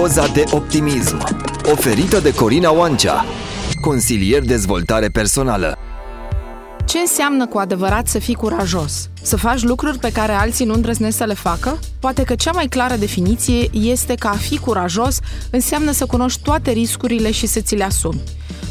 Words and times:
Doza 0.00 0.26
de 0.26 0.44
optimism 0.50 1.16
Oferită 1.72 2.20
de 2.20 2.34
Corina 2.34 2.72
Oancea 2.72 3.24
Consilier 3.80 4.42
dezvoltare 4.42 5.08
personală 5.08 5.78
Ce 6.84 6.98
înseamnă 6.98 7.46
cu 7.46 7.58
adevărat 7.58 8.06
să 8.06 8.18
fii 8.18 8.34
curajos? 8.34 9.08
Să 9.22 9.36
faci 9.36 9.62
lucruri 9.62 9.98
pe 9.98 10.12
care 10.12 10.32
alții 10.32 10.64
nu 10.64 10.74
îndrăznesc 10.74 11.16
să 11.16 11.24
le 11.24 11.34
facă? 11.34 11.78
Poate 12.00 12.22
că 12.22 12.34
cea 12.34 12.50
mai 12.50 12.66
clară 12.66 12.94
definiție 12.96 13.68
este 13.72 14.14
că 14.14 14.26
a 14.26 14.36
fi 14.36 14.58
curajos 14.58 15.18
înseamnă 15.50 15.90
să 15.90 16.06
cunoști 16.06 16.42
toate 16.42 16.70
riscurile 16.70 17.30
și 17.30 17.46
să 17.46 17.60
ți 17.60 17.74
le 17.74 17.84
asumi. 17.84 18.20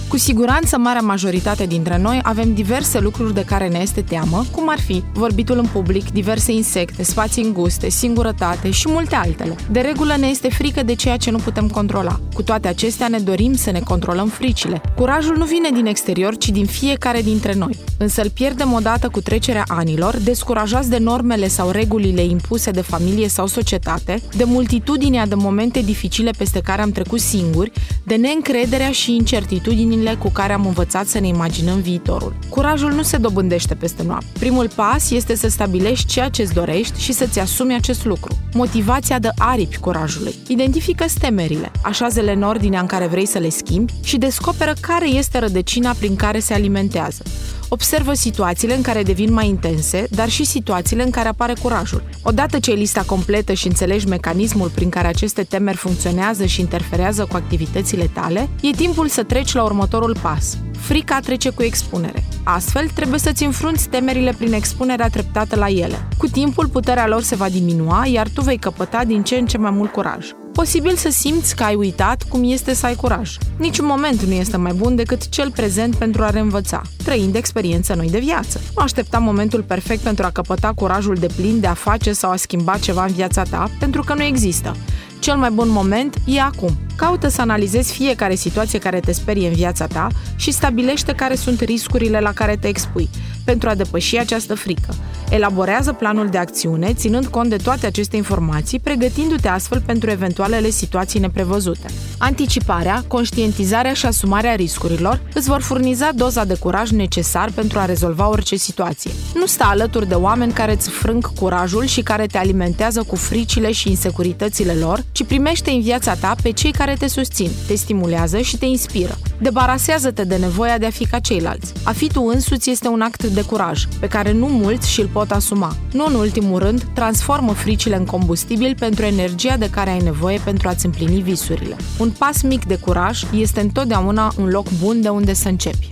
Cu 0.10 0.18
siguranță, 0.18 0.78
marea 0.78 1.02
majoritate 1.02 1.66
dintre 1.66 1.98
noi 1.98 2.20
avem 2.24 2.54
diverse 2.54 3.00
lucruri 3.00 3.34
de 3.34 3.44
care 3.44 3.68
ne 3.68 3.80
este 3.82 4.02
teamă, 4.02 4.46
cum 4.52 4.70
ar 4.70 4.80
fi 4.80 5.04
vorbitul 5.14 5.58
în 5.58 5.66
public, 5.66 6.12
diverse 6.12 6.52
insecte, 6.52 7.04
spații 7.04 7.44
înguste, 7.44 7.90
singurătate 7.90 8.70
și 8.70 8.90
multe 8.90 9.16
altele. 9.16 9.56
De 9.72 9.80
regulă 9.80 10.16
ne 10.18 10.28
este 10.28 10.50
frică 10.50 10.84
de 10.84 10.96
ceea 10.96 11.18
ce 11.18 11.32
nu 11.32 11.38
putem 11.38 11.68
controla. 11.68 12.20
Cu 12.34 12.44
toate 12.44 12.68
acestea 12.68 13.08
ne 13.08 13.18
dorim 13.18 13.54
să 13.54 13.72
ne 13.72 13.80
controlăm 13.80 14.28
fricile. 14.28 14.82
Curajul 14.96 15.38
nu 15.38 15.46
vine 15.46 15.70
din 15.74 15.86
exterior, 15.86 16.38
ci 16.38 16.50
din 16.50 16.66
fiecare 16.66 17.22
dintre 17.22 17.54
noi. 17.54 17.78
Însă 17.98 18.22
îl 18.22 18.30
pierdem 18.30 18.74
odată 18.74 19.10
cu 19.10 19.22
trecerea 19.22 19.64
anilor, 19.68 20.18
descurajați 20.18 20.90
de 20.90 20.98
normele 20.98 21.48
sau 21.48 21.70
regulile 21.70 22.24
impuse 22.24 22.72
de 22.72 22.82
familie 22.82 23.28
sau 23.28 23.48
societate, 23.48 24.22
de 24.36 24.44
multitudinea 24.44 25.28
de 25.28 25.36
momente 25.36 25.82
dificile 25.82 26.32
peste 26.38 26.60
care 26.60 26.82
am 26.82 26.92
trecut 26.92 27.20
singuri, 27.20 27.72
de 28.04 28.16
neîncrederea 28.16 28.92
și 28.92 29.16
incertitudinile 29.16 29.94
chestiunile 29.96 30.24
cu 30.24 30.30
care 30.30 30.54
am 30.54 30.66
învățat 30.66 31.08
să 31.08 31.20
ne 31.20 31.28
imaginăm 31.28 31.80
viitorul. 31.80 32.36
Curajul 32.50 32.92
nu 32.92 33.04
se 33.04 33.18
dobândește 33.18 33.76
peste 33.76 34.04
noapte. 34.04 34.40
Primul 34.40 34.70
pas 34.76 35.12
este 35.12 35.36
să 35.36 35.48
stabilești 35.48 36.06
ceea 36.06 36.30
ce 36.30 36.42
îți 36.42 36.54
dorești 36.54 37.00
și 37.00 37.12
să-ți 37.12 37.40
asumi 37.40 37.74
acest 37.74 38.06
lucru. 38.06 38.38
Motivația 38.54 39.20
dă 39.20 39.32
aripi 39.38 39.78
curajului. 39.78 40.36
Identifică 40.48 41.06
temerile, 41.20 41.72
așează-le 41.84 42.32
în 42.32 42.42
ordinea 42.42 42.80
în 42.80 42.86
care 42.86 43.08
vrei 43.08 43.26
să 43.26 43.38
le 43.38 43.50
schimbi 43.50 43.94
și 44.04 44.18
descoperă 44.18 44.74
care 44.82 45.08
este 45.08 45.40
rădăcina 45.40 45.94
prin 46.00 46.16
care 46.16 46.40
se 46.40 46.54
alimentează. 46.54 47.24
Observă 47.70 48.14
situațiile 48.14 48.76
în 48.76 48.82
care 48.82 49.04
devin 49.04 49.34
mai 49.34 49.48
intense, 49.48 50.08
dar 50.10 50.30
și 50.30 50.46
situațiile 50.46 51.04
în 51.04 51.10
care 51.10 51.28
apare 51.28 51.54
curajul. 51.62 52.04
Odată 52.24 52.60
ce 52.60 52.72
ai 52.72 52.78
lista 52.78 53.04
completă 53.06 53.54
și 53.54 53.68
înțelegi 53.68 54.08
mecanismul 54.08 54.70
prin 54.70 54.90
care 54.90 55.08
aceste 55.08 55.44
temeri 55.44 55.78
funcționează 55.78 56.46
și 56.46 56.60
interferează 56.60 57.26
cu 57.26 57.36
activitățile 57.36 58.10
tale, 58.14 58.50
e 58.62 58.70
timpul 58.70 59.08
să 59.08 59.24
treci 59.24 59.54
la 59.54 59.64
următorul 59.64 60.18
pas. 60.22 60.58
Frica 60.80 61.20
trece 61.20 61.50
cu 61.50 61.64
expunere. 61.64 62.24
Astfel, 62.44 62.90
trebuie 62.90 63.20
să-ți 63.20 63.44
înfrunți 63.44 63.88
temerile 63.90 64.34
prin 64.38 64.54
expunerea 64.54 65.10
treptată 65.10 65.56
la 65.56 65.68
ele. 65.68 66.08
Cu 66.18 66.28
timpul, 66.28 66.68
puterea 66.68 67.08
lor 67.08 67.22
se 67.22 67.36
va 67.36 67.50
diminua, 67.50 68.06
iar 68.06 68.28
tu 68.34 68.42
vei 68.42 68.58
căpăta 68.58 69.04
din 69.04 69.24
ce 69.24 69.36
în 69.36 69.46
ce 69.46 69.58
mai 69.58 69.72
mult 69.72 69.92
curaj. 69.92 70.28
Posibil 70.56 70.96
să 70.96 71.10
simți 71.10 71.56
că 71.56 71.64
ai 71.64 71.76
uitat 71.76 72.24
cum 72.24 72.52
este 72.52 72.74
să 72.74 72.86
ai 72.86 72.96
curaj. 72.96 73.38
Niciun 73.58 73.86
moment 73.86 74.22
nu 74.22 74.34
este 74.34 74.58
mai 74.58 74.74
bun 74.74 74.96
decât 74.96 75.30
cel 75.30 75.52
prezent 75.52 75.96
pentru 75.96 76.24
a 76.24 76.30
reînvăța, 76.30 76.82
trăind 77.04 77.36
experiență 77.36 77.94
noi 77.94 78.10
de 78.10 78.20
viață. 78.20 78.62
Nu 78.76 78.84
aștepta 78.84 79.18
momentul 79.18 79.64
perfect 79.64 80.02
pentru 80.02 80.26
a 80.26 80.30
căpăta 80.30 80.74
curajul 80.76 81.16
de 81.16 81.28
plin 81.36 81.60
de 81.60 81.68
a 81.68 81.74
face 81.74 82.14
sau 82.14 82.32
a 82.32 82.36
schimba 82.36 82.78
ceva 82.78 83.06
în 83.06 83.12
viața 83.12 83.44
ta, 83.44 83.70
pentru 83.80 84.02
că 84.02 84.14
nu 84.14 84.24
există. 84.24 84.76
Cel 85.20 85.36
mai 85.36 85.50
bun 85.50 85.70
moment 85.70 86.16
e 86.26 86.42
acum. 86.42 86.78
Caută 86.96 87.28
să 87.28 87.42
analizezi 87.42 87.94
fiecare 87.94 88.36
situație 88.36 88.80
care 88.80 89.00
te 89.00 89.12
sperie 89.12 89.48
în 89.48 89.54
viața 89.54 89.88
ta 89.88 90.08
și 90.36 90.52
stabilește 90.52 91.14
care 91.14 91.36
sunt 91.36 91.60
riscurile 91.60 92.20
la 92.20 92.32
care 92.32 92.56
te 92.56 92.68
expui 92.68 93.10
pentru 93.44 93.70
a 93.70 93.76
depăși 93.76 94.18
această 94.18 94.56
frică. 94.56 94.96
Elaborează 95.30 95.94
planul 95.94 96.28
de 96.28 96.38
acțiune, 96.38 96.94
ținând 96.94 97.26
cont 97.26 97.50
de 97.50 97.56
toate 97.56 97.86
aceste 97.86 98.16
informații, 98.16 98.80
pregătindu-te 98.80 99.48
astfel 99.48 99.82
pentru 99.86 100.10
eventualele 100.10 100.70
situații 100.70 101.20
neprevăzute. 101.20 101.88
Anticiparea, 102.18 103.04
conștientizarea 103.08 103.94
și 103.94 104.06
asumarea 104.06 104.56
riscurilor 104.56 105.22
îți 105.34 105.50
vor 105.50 105.62
furniza 105.62 106.12
doza 106.16 106.44
de 106.44 106.56
curaj 106.56 106.90
necesar 106.90 107.52
pentru 107.52 107.80
a 107.80 107.86
rezolva 107.86 108.30
orice 108.30 108.56
situație. 108.56 109.12
Nu 109.36 109.46
sta 109.46 109.66
alături 109.66 110.08
de 110.08 110.14
oameni 110.14 110.52
care 110.52 110.74
îți 110.74 110.90
frâng 110.90 111.34
curajul 111.34 111.86
și 111.86 112.02
care 112.02 112.26
te 112.26 112.38
alimentează 112.38 113.04
cu 113.04 113.16
fricile 113.16 113.72
și 113.72 113.90
insecuritățile 113.90 114.74
lor, 114.74 115.04
ci 115.12 115.24
primește 115.24 115.72
în 115.72 115.82
viața 115.82 116.14
ta 116.14 116.36
pe 116.42 116.52
cei 116.52 116.72
care 116.72 116.96
te 117.00 117.08
susțin, 117.08 117.50
te 117.68 117.76
stimulează 117.76 118.38
și 118.38 118.58
te 118.58 118.66
inspiră. 118.66 119.18
Debarasează-te 119.42 120.24
de 120.24 120.36
nevoia 120.36 120.78
de 120.78 120.86
a 120.86 120.90
fi 120.90 121.06
ca 121.06 121.20
ceilalți. 121.20 121.74
A 121.84 121.92
fi 121.92 122.08
tu 122.08 122.22
însuți 122.22 122.70
este 122.70 122.88
un 122.88 123.02
act 123.02 123.24
de 123.24 123.42
curaj, 123.42 123.84
pe 124.00 124.08
care 124.08 124.32
nu 124.32 124.48
mulți 124.48 124.90
și-l 124.90 125.10
pot 125.16 125.32
asuma. 125.32 125.76
Nu 125.92 126.06
în 126.06 126.14
ultimul 126.14 126.60
rând, 126.60 126.84
transformă 126.94 127.54
fricile 127.54 127.96
în 127.96 128.06
combustibil 128.06 128.76
pentru 128.80 129.06
energia 129.06 129.58
de 129.58 129.70
care 129.70 129.90
ai 129.90 130.00
nevoie 130.00 130.42
pentru 130.44 130.68
a-ți 130.68 130.86
împlini 130.86 131.22
visurile. 131.22 131.76
Un 131.98 132.10
pas 132.10 132.42
mic 132.42 132.66
de 132.66 132.78
curaj 132.78 133.24
este 133.34 133.60
întotdeauna 133.60 134.34
un 134.38 134.50
loc 134.50 134.68
bun 134.82 135.02
de 135.02 135.10
unde 135.10 135.34
să 135.34 135.48
începi. 135.48 135.92